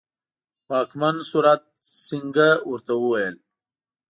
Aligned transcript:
واکمن 0.69 1.15
سورت 1.29 1.63
سینګه 2.05 2.49
ورته 2.69 2.93
وویل. 3.01 3.35